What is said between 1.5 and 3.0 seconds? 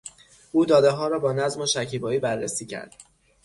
و شکیبایی بررسی کرد.